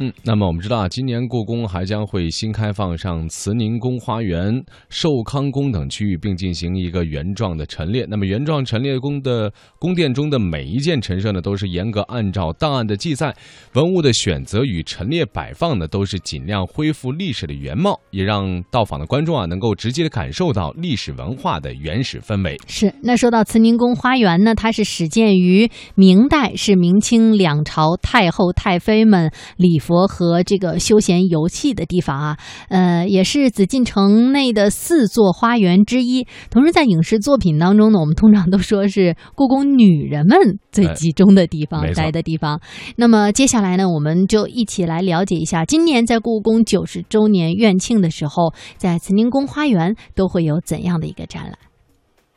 [0.00, 8.06] 嗯，那么我们知道啊，今年故宫还将会新开放上慈宁宫花园、寿康宫等区域，并进行一个原状的陈列。
[8.08, 13.34] 那么原状陈列宫的宫殿中的每一件陈设呢，都是严格按照档案的记载，
[13.72, 22.56] 文物的选择与陈列摆放呢，都是尽量恢复历史的原貌，也让到访的观众啊，能够直接的感受到历史文化的原始氛围。
[22.68, 29.80] 是，那说到慈宁宫花园呢，它是始建于明代，是明清两朝太后太妃们礼。
[29.88, 32.36] 佛和这个休闲游戏的地方啊，
[32.68, 36.26] 呃，也是紫禁城内的四座花园之一。
[36.50, 42.60] 同时，在影视作品当中呢，我们通常都说是故宫女人们最集中的地方、待的地方。
[42.96, 51.54] 那么，接下来呢，我们就一起来了解一下，今年在故宫九十周年院庆的时候，在慈宁宫花园都会有怎样的一个展览？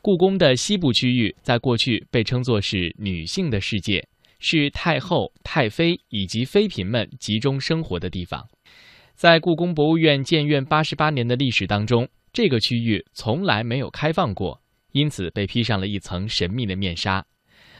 [0.01, 4.07] 故宫的西部区域在过去被称作是女性的世界。
[4.41, 8.45] 是太后、太妃以及妃嫔们集中生活的地方。
[9.13, 14.59] 在故宫博物院建院八十八年的历史当中，这个区域从来没有开放过，
[14.93, 17.23] 因此被披上了一层神秘的面纱。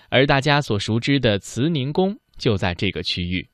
[0.09, 3.47] 而大家所熟知的慈宁宫就在这个区域。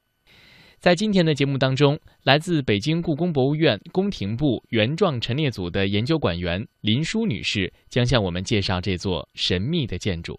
[0.80, 10.38] 在今天的节目当中，来自北京故宫博物院宫廷部原状陈列组的研究馆员林淑女士将向我们介绍这座神秘的建筑。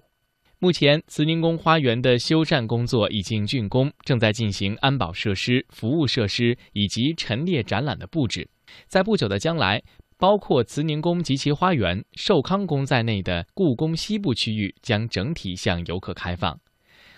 [0.61, 8.49] 目前，慈宁宫花园的修缮工作已经竣工，正在进行安保设施、服务设施以及陈列展览的布置。
[8.89, 9.81] 在不久的将来，
[10.17, 16.59] 包括慈宁宫及其花园、寿康宫在内的故宫西部区域将整体向游客开放。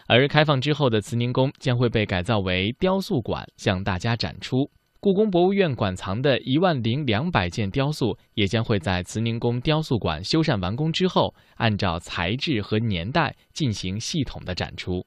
[0.07, 4.71] 而开放之后的慈宁宫将会被改造为雕塑馆，向大家展出。
[5.03, 15.07] 故宫博物院馆藏的一万零两百件雕塑，也将会在慈宁宫雕塑馆修缮完工之后，按照材质和年代进行系统的展出。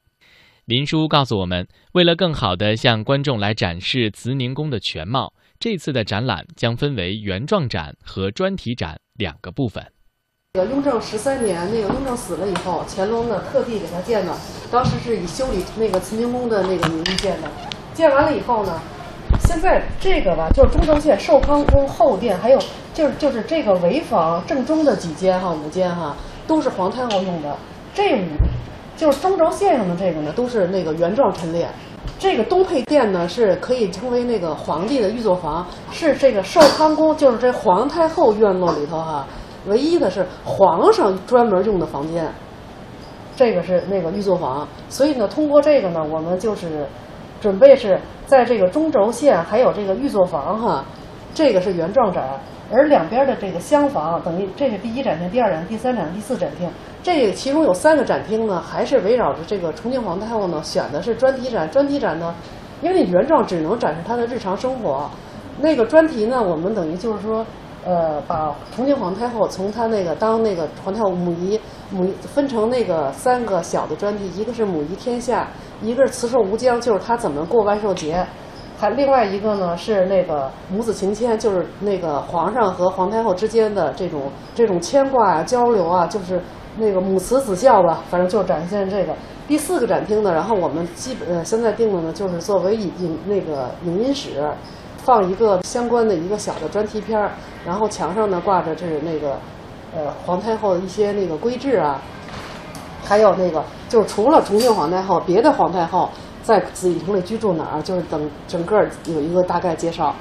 [0.64, 9.92] 林叔告诉我们，为了更好地向观众来展示慈宁宫的全貌，这次的展览将分为原状展和专题展两个部分。
[10.54, 14.36] 这个雍正十三年，那个雍正死了以后，乾隆呢特地给他建的，
[14.72, 17.48] 当时是以修理那个慈宁宫的那个名义建的。
[17.92, 18.82] 建完了以后呢。
[19.40, 22.58] 现在这个吧，就是中轴线寿康宫后殿，还有
[22.92, 27.56] 就是就是这个潍坊正中的几间哈五间哈，都是皇太后用的。
[27.94, 28.26] 这五
[28.96, 31.68] 就是中轴线上的这个呢，都是那个原状陈列。
[32.18, 39.26] 这个东配殿呢，是可以称为那个皇帝的御座房，是这个寿康宫，就是这皇太后院落里头哈，
[39.66, 42.26] 唯一的是皇上专门用的房间。
[43.36, 46.86] 这个是那个御座房，所以呢，通过这个呢，我们就是
[47.40, 48.00] 准备是。
[48.26, 50.84] 在这个中轴线还有这个御座房哈，
[51.34, 52.24] 这个是原状展，
[52.70, 56.68] 而两边的这个厢房等于这是第一展厅、第二展厅、第三展厅、第四展厅。
[57.02, 61.70] 这其中有三个展厅呢，还是围绕着这个重庆皇太后呢选的是专题展。
[61.70, 62.34] 专题展呢，
[62.80, 65.10] 因为原状只能展示她的日常生活，
[65.60, 67.44] 那个专题呢，我们等于就是说，
[67.84, 75.48] 呃，把重庆皇太后从她那个当那个皇太后母仪母分成那个三个小的专题，一个是母仪天下。
[75.82, 78.24] 一个是慈寿无疆，就是她怎么过万寿节；
[78.78, 86.40] 还另外一个呢是那个母子情牵，就是那个皇上和皇太后之间的这种这种牵挂啊、交流啊，就是
[86.78, 89.12] 那个母慈子孝吧，反正就展现这个。
[89.46, 94.50] 第四个展厅呢，然后我们基本呃现在定的呢，就是作为影影那个影音室，
[95.04, 97.30] 放一个相关的一个小的专题片儿，
[97.64, 99.38] 然后墙上呢挂着这是那个
[99.94, 102.02] 呃皇太后的一些那个规制啊。
[103.06, 106.10] 还有那个，就是除了重庆皇太后，别的皇太后
[106.42, 110.16] 在紫禁城里居住哪儿，就是等整个有一个大概介绍。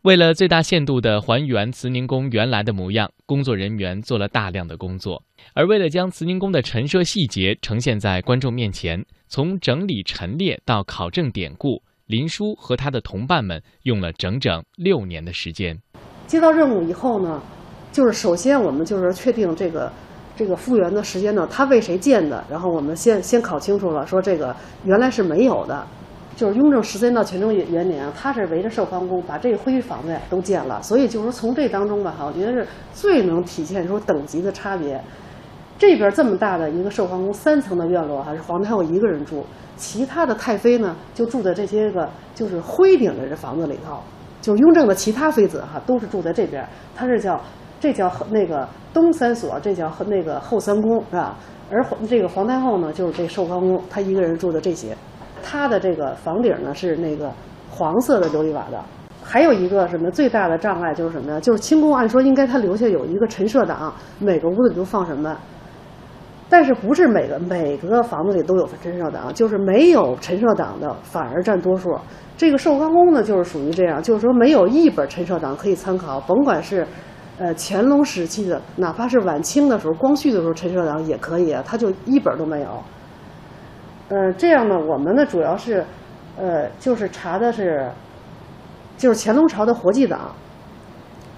[0.00, 5.22] 为了最大限度地还原慈宁宫原来的模样，工作人员做了大量的工作。
[5.52, 15.78] 而为了将慈宁宫的陈设细节呈现在观众面前，从整理陈列到考证典故，林叔和他的同伴们用了整整六年的时间。
[16.26, 17.42] 接到任务以后呢，
[17.92, 19.90] 就是首先我们就是确定这个。
[20.34, 22.42] 这个复原的时间呢，他为谁建的？
[22.50, 25.86] 然后我们先先考清楚了，说这个原来是没有的，
[26.34, 34.98] 就是雍正十三到乾隆元年，他是围着寿康宫把这个徽房子呀都建了，所以就是从这当中吧，哈，我觉得是最能体现出等级的差别。
[35.82, 39.44] 这边这么大的一个寿康宫三层的院落，还是皇太后一个人住，
[39.76, 43.98] 其他的太妃呢就住在这些个就是徽顶的这房子里头，
[44.40, 46.64] 就雍正的其他妃子哈都是住在这边，
[46.94, 47.40] 他是叫。
[47.80, 51.34] 这叫那个东三所，这叫那个后三宫，是吧？
[51.68, 54.96] 而这个皇太后呢，就是这寿康宫，她一个人住的这些。
[55.42, 57.32] 她的这个房顶呢是那个
[57.68, 58.80] 黄色的琉璃瓦的。
[59.20, 61.40] 还有一个什么最大的障碍就是什么呀？
[61.40, 65.36] 就是清宫按说应该他留下有一个陈设档，每个屋子里都放什么？
[66.52, 71.88] 但是不是每个每个房子里都有陈设档，就是没有陈设档的反而占多数。
[72.36, 76.86] 这个寿康宫呢，就是属于这样，就是说没有一本陈设档可以参考，甭管是，
[77.38, 82.68] 呃乾隆时期的，哪怕是晚清的时候、光绪的时候陈设档也可以啊，它就一本都没有。
[84.10, 85.82] 呃，这样呢，我们呢主要是，
[86.36, 87.90] 呃，就是查的是，
[88.98, 90.32] 就是乾隆朝的活祭档，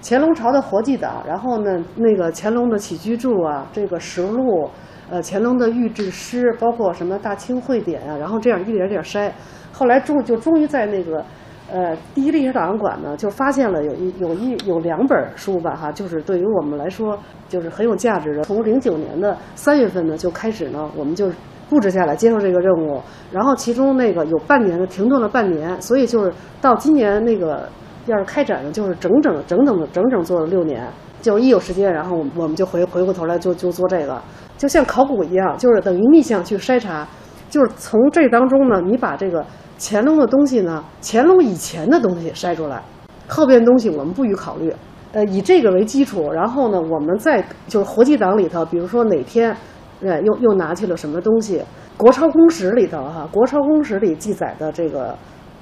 [0.07, 4.69] 乾隆朝的活祭档，然后呢，那个乾隆的起居注啊，这个实录，
[5.09, 9.31] 呃，乾隆的御制诗，包括什么大清会典啊，然后这样一点点筛。
[9.73, 11.25] 后来终就终于在那个，
[11.71, 17.17] 呃，第一历史档案馆呢，就发现了有一有一有两本书吧，哈，就是对于我们来说
[17.49, 18.43] 就是很有价值的。
[18.43, 21.31] 从零九年的三月份呢就开始呢，我们就
[21.67, 26.31] 布置下来接受这个任务，然后其中那个有半年的停顿了半年，所以就是
[26.61, 27.67] 到今年那个
[28.05, 30.87] 要是开展呢，就是整整整整的整整做了六年，
[31.21, 34.21] 就一有时间，然后我们就回回过头来就就做这个，
[34.57, 37.07] 就像考古一样，就是等于逆向去筛查，
[37.49, 39.45] 就是从这当中呢，你把这个。
[39.77, 40.81] 乾隆的东西呢？
[41.03, 42.81] 乾隆以前的东西筛出来，
[43.27, 44.73] 后边东西我们不予考虑。
[45.11, 49.53] 呃，以这个为基础，然后呢，我们再就是活祭档里头，比如说哪天，
[49.99, 51.61] 呃，又又拿去了什么东西？
[51.97, 55.13] 国朝公史里头哈，国朝公史里记载的这个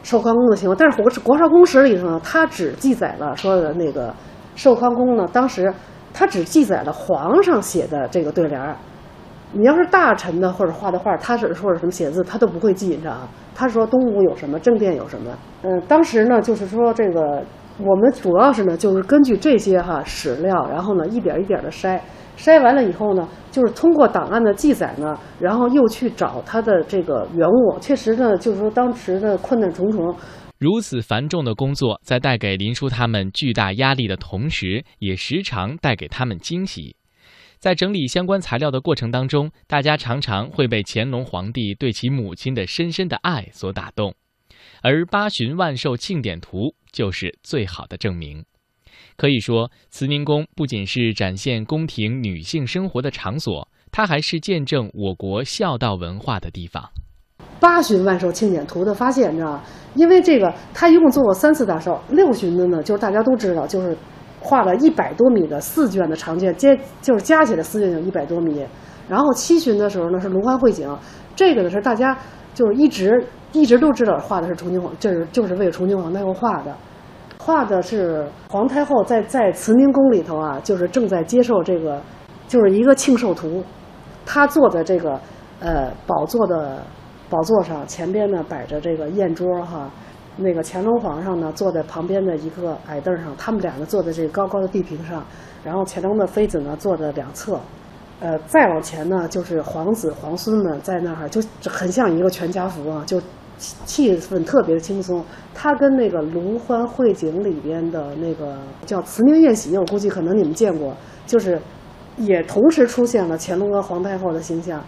[0.03, 4.13] 寿康宫的情况，但是国国朝公史里头呢，它只记载了说的那个
[4.55, 5.73] 寿康宫呢，当时
[6.13, 8.75] 它只记载了皇上写的这个对联儿。
[9.55, 13.27] 你要是大臣的或者画的画，他是或者什么写字，他都不会记，你知道吗？
[13.53, 15.31] 他说东吴有什么，政变有什么。
[15.61, 17.43] 嗯，当时呢，就是说这个
[17.77, 21.99] 我们主要是呢，就是根据这些哈史料，然后呢一点一点的筛，
[22.37, 27.79] 筛完了以后呢，就是通过档案的记载呢，然后又去找它的这个原物。
[27.79, 30.15] 确实呢，就是说当时的困难重重。
[30.59, 36.95] 如此繁重的工作，在带给林叔他们巨大压力的同时，也时常带给他们惊喜。
[37.59, 44.13] 在整理相关材料的过程当中，大家常常会被乾隆皇帝对其母亲的深深的爱所打动，
[44.81, 48.45] 而八旬万寿庆典图就是最好的证明。
[49.17, 56.89] 可以说，慈宁宫不仅是展现宫廷女性生活的场所，它还是见证我国孝道文化的地方。
[57.59, 59.61] 八旬万寿庆典图的发现，你知道
[59.95, 63.97] 因为这个，他一共做过三次大寿，六旬的呢，就是大家都知道，就是。
[64.45, 68.61] 画了一百多米的四卷的长卷，接就是加起来四卷有一百多米。
[69.07, 70.85] 然后七旬的时候呢是龙欢会景，
[71.33, 72.13] 这个呢是大家
[72.53, 76.75] 就是一直一直都知道画的是崇宁皇，就是就是为崇宁皇太后画的，
[77.39, 82.01] 画的是皇太后在在慈宁宫里头啊，就是正在接受这个
[82.47, 83.63] 就是一个庆寿图，
[84.25, 85.19] 她坐在这个
[85.59, 86.83] 呃宝座的
[87.29, 89.89] 宝座上，前边呢摆着这个宴桌哈。
[90.35, 95.23] 那个乾隆皇上呢，坐在旁边的一个矮凳上，他们俩呢坐在这个高高的地平上，
[95.63, 97.59] 然后乾隆的妃子呢坐在两侧，
[98.19, 101.39] 呃，再往前呢就是皇子皇孙们在那儿，就
[101.69, 103.21] 很像一个全家福啊，就
[103.57, 105.23] 气氛特别轻松。
[105.53, 110.95] 他跟那个龙欢会景里边的那个叫慈宁宴喜，我估计可能你们见过，
[111.27, 111.61] 就是
[112.17, 114.83] 也同时出现了乾隆和皇太后的形象。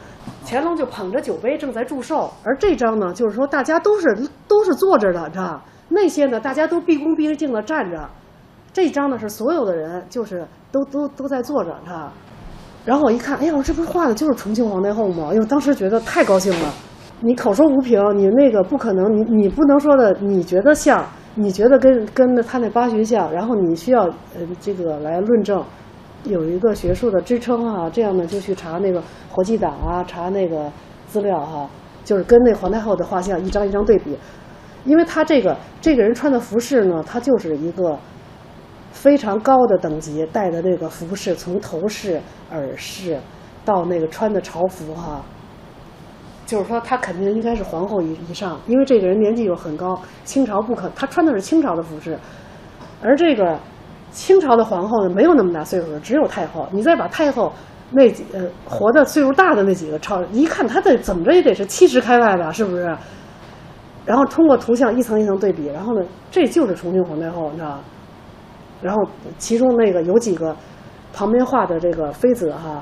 [0.46, 4.08] 乾隆就捧着酒杯正在祝寿，而这张呢，就是说大家都是
[4.48, 8.10] 都是坐着的，知道那些呢，大家都毕恭毕敬的站着。
[8.74, 12.12] 这张呢是所有的人，就是都都都在坐着，知道
[12.84, 15.30] 然后我一看，哎呀，我这不是画的就是重庆皇太后吗？
[15.32, 16.74] 哎呦，当时觉得太高兴了。
[17.22, 25.64] 你口说无凭，你那个不可能，你你不能说的，你觉得像，你觉得跟跟他那八旬像，然后你需要呃这个来论证。
[26.24, 29.00] 有一个学术的支撑啊，这样呢就去查那个
[29.30, 30.72] 活祭档啊，查那个
[31.08, 31.70] 资料哈，
[32.04, 34.18] 就是跟那皇太后的画像一张一张对比，
[34.86, 37.96] 因为他这个这个人穿的服饰呢，他就是一个
[38.92, 42.20] 非常高的等级，戴的那个服饰，从头饰、
[42.52, 43.20] 耳饰
[43.64, 45.24] 到那个穿的朝服哈，
[46.46, 52.18] 就是说他肯定应该是皇后以以上，因为这个人年纪又很高，清朝不可，他穿的是清朝的服饰，
[53.02, 53.58] 而这个。
[54.12, 56.66] 清朝的皇后呢，没有那么大岁数的，只有太后。
[56.72, 57.52] 你再把太后
[57.92, 62.84] 那几呃活的岁数大的那几个朝，一看他得怎么着也得是 七十开外吧，是不是？
[64.06, 67.80] 然后通过图像一层一层对比，然后呢，这就是崇庆皇太后，你知道吧
[68.82, 69.02] 然后
[69.38, 70.56] 其中那个有几个
[71.12, 72.82] 旁边画的这个妃子哈，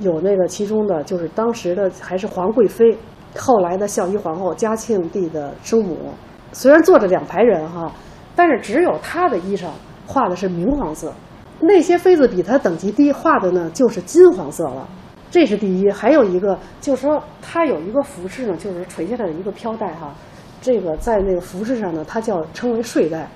[0.00, 2.98] 有那个其中的就是当时的还是皇贵妃，
[3.38, 6.12] 后来的孝仪皇后嘉庆帝的生母。
[6.52, 7.92] 虽然坐着两排人哈，
[8.34, 9.66] 但是只有她的衣裳。
[10.06, 11.12] 画的是明黄色，
[11.60, 14.88] 那些妃子比她等级低，画的呢就是金黄色了。
[15.30, 20.12] 这是第一，还有一个就是说，它有一个服饰呢，就是垂下来的一个飘带哈。
[20.60, 23.28] 这个在那个服饰上呢，它叫称为睡带。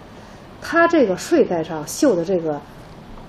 [0.60, 2.60] 它这个睡带上绣的这个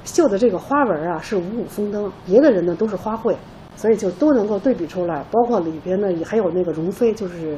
[0.06, 3.36] 绣的这个花纹啊，是五五丰登，别的人呢都是花卉。
[3.78, 5.22] 所以就都能够对比出来。
[5.30, 7.58] 包括里边呢，也还有那个容妃，就是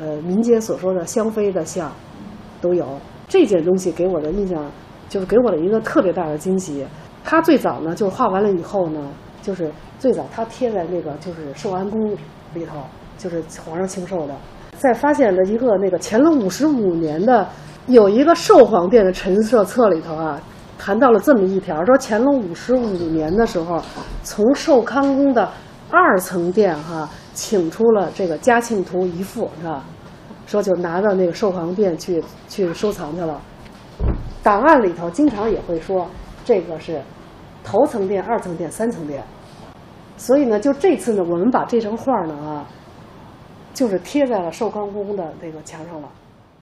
[0.00, 1.90] 呃民间所说的香妃的像，
[2.60, 2.86] 都有。
[3.26, 4.70] 这件东西给我的印象，
[5.08, 6.86] 就是给我的一个特别大的惊喜。
[7.24, 9.10] 它最早呢，就是画完了以后呢，
[9.42, 9.68] 就是
[9.98, 12.08] 最早它贴在那个就是寿安宫
[12.54, 12.78] 里头，
[13.18, 14.34] 就是皇上庆寿的。
[14.76, 17.44] 在发现了一个那个乾隆五十五年的
[17.88, 20.40] 有一个寿皇殿的陈设册里头啊，
[20.78, 23.82] 谈到了这么一条，说乾隆五十五年的时候，
[24.22, 25.50] 从寿康宫的
[25.90, 29.84] 二层殿哈请出了这个嘉庆图一幅，是吧？
[30.46, 33.38] 说就拿到那个寿皇殿去去收藏去了。
[34.42, 36.08] 档案里头经常也会说
[36.44, 37.02] 这个是
[37.62, 39.22] 头层殿、二层殿、三层殿。
[40.16, 42.66] 所以呢，就这次呢，我们把这张画呢啊，
[43.74, 46.08] 就是贴在了寿康宫的那个墙上了。